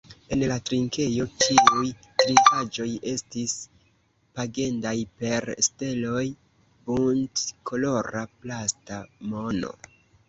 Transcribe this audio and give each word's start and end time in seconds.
En 0.35 0.43
la 0.51 0.55
trinkejo 0.67 1.25
ĉiuj 1.43 1.89
trinkaĵoj 2.21 2.87
estis 3.11 3.53
pagendaj 4.39 4.95
per 5.21 5.47
steloj, 5.69 6.25
buntkolora 6.89 8.29
plasta 8.41 9.03
mono. 9.35 9.75